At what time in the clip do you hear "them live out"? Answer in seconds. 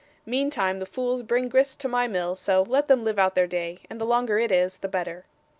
2.87-3.35